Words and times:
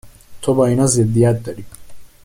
تو 0.41 0.53
با 0.53 0.65
اینها 0.67 0.85
ضدیت 0.85 1.43
داری 1.43 1.65